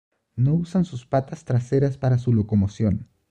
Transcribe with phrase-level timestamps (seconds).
[0.35, 3.07] No usan sus patas traseras para su locomoción.